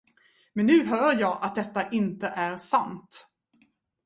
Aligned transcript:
Men 0.55 0.65
nu 0.65 0.85
hör 0.85 1.19
jag 1.19 1.37
att 1.41 1.55
detta 1.55 1.89
inte 1.91 2.27
är 2.27 2.57
sant. 2.57 3.27